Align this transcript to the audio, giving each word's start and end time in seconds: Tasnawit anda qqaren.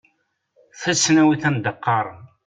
Tasnawit 0.81 1.43
anda 1.49 1.71
qqaren. 1.77 2.19